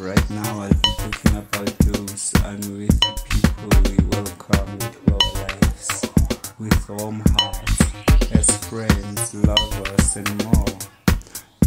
[0.00, 2.88] Right now, I'll be talking about those unworthy
[3.30, 6.02] people we welcome into our lives
[6.58, 10.78] with warm hearts, as friends, lovers, and more.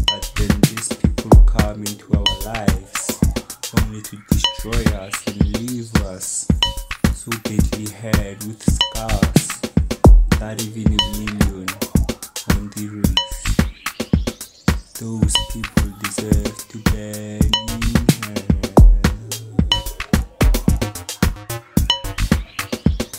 [0.07, 3.19] But then these people come into our lives
[3.81, 6.47] only to destroy us and leave us
[7.13, 9.61] so badly hurt with scars
[10.39, 11.46] that even mean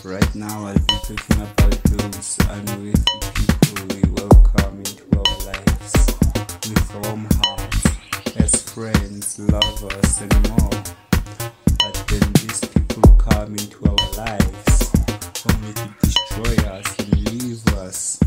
[0.09, 2.95] Right now, I'll be talking about those unworthy
[3.35, 5.93] people we welcome into our lives
[6.67, 10.71] with warm hearts as friends, lovers, and more.
[11.79, 14.91] But then these people come into our lives
[15.53, 18.19] only to destroy us and leave us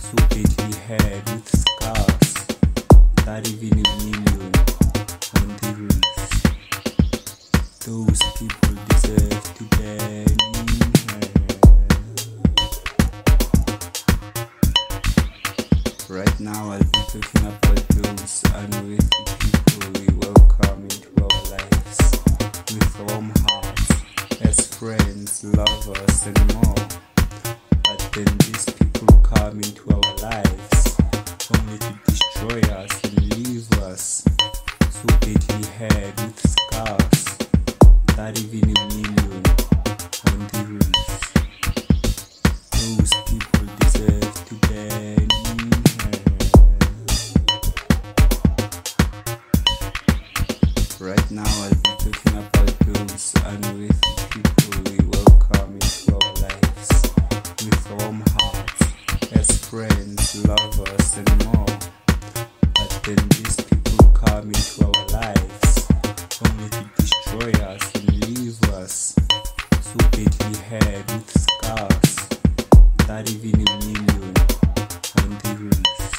[0.00, 2.34] so badly hurt with scars
[3.26, 3.71] that even
[16.12, 18.98] Right now, I'll be talking about those unworthy
[19.40, 22.20] people we welcome into our lives
[22.68, 23.90] with warm hearts
[24.42, 26.74] as friends, lovers, and more.
[27.82, 31.00] But then these people come into our lives
[31.56, 34.31] only to destroy us and leave us
[69.80, 72.14] so badly hurt with scars
[73.06, 74.34] that even a million
[75.60, 76.14] wrist.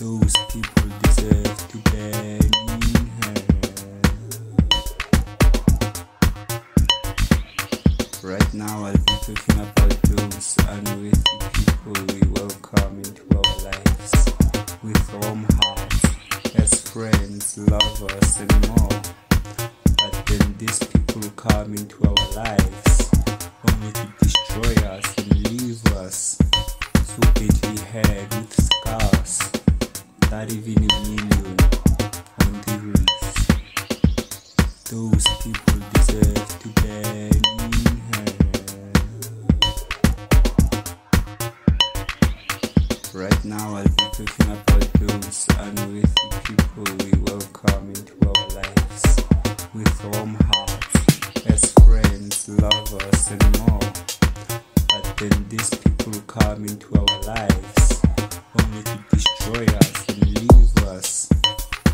[0.00, 3.44] Those people deserve to burn in hell.
[8.22, 14.14] Right now, I'll be talking about those unworthy people we welcome into our lives
[14.82, 16.02] with warm hearts
[16.56, 18.93] as friends, lovers, and more.
[22.34, 23.10] Lives
[23.68, 26.38] only to destroy us and leave us
[27.64, 29.38] badly hurt with scars
[30.30, 31.56] that even a million
[32.42, 33.46] on the wrist.
[34.90, 38.34] Those people deserve to burn in hell.
[43.14, 45.46] Right now, I'll be talking about those
[56.84, 58.02] into our lives
[58.60, 61.28] only to destroy us and leave us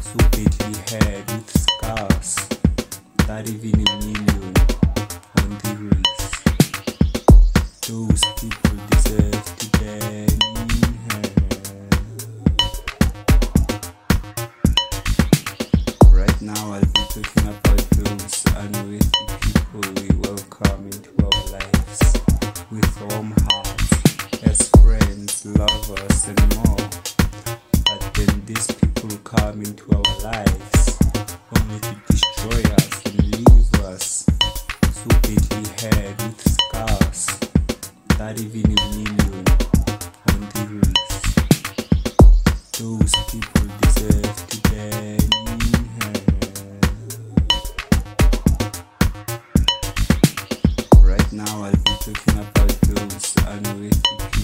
[0.01, 2.31] so badly hurt with scars
[3.27, 4.55] that even million
[5.39, 6.33] on the wrist.
[7.89, 10.35] Those people deserve to hell.
[16.13, 17.80] Right now, I'll be talking about
[28.55, 30.99] these people come into our lives
[31.57, 34.27] only to destroy us and leave us
[34.93, 37.21] so badly hurt with scars
[38.19, 39.45] that even a million
[40.31, 41.25] on the wrist.
[42.77, 46.23] Those people deserve to burn in hell.
[51.05, 54.40] Right now, I'll be talking about those unworthy people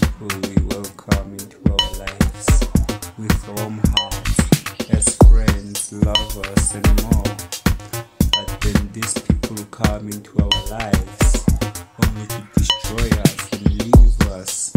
[8.97, 11.45] these people come into our lives
[12.03, 14.73] only to destroy us and leave us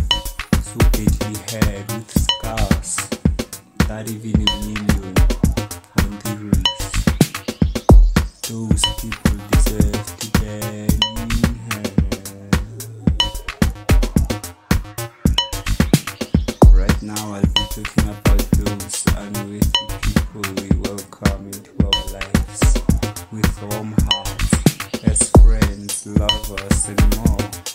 [0.62, 2.92] so badly hurt with scars
[3.88, 5.16] that even a million
[6.02, 6.94] on the wrist.
[8.50, 11.96] Those people deserve to burn in hell.
[16.74, 18.49] Right now, I'll be talking about
[26.06, 27.69] love us anymore.